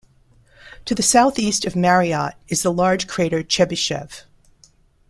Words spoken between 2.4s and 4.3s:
is the large crater Chebyshev.